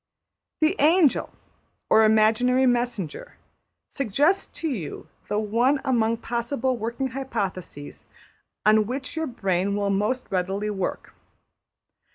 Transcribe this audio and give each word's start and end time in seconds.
The 0.61 0.75
angel 0.79 1.31
(or 1.87 2.05
imaginary 2.05 2.65
messenger) 2.65 3.35
suggests 3.87 4.47
to 4.61 4.67
you 4.67 5.07
the 5.29 5.37
one 5.37 5.79
among 5.85 6.17
possible 6.17 6.75
working 6.75 7.09
hypotheses 7.09 8.07
on 8.65 8.87
which 8.87 9.15
your 9.15 9.27
brain 9.27 9.75
will 9.75 9.91
most 9.91 10.25
readily 10.31 10.71
work. 10.71 11.13